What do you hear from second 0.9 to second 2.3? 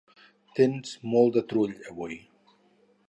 molt de trull avui?